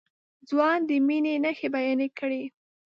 [0.49, 2.43] ځوان د مينې نښې بيان کړې.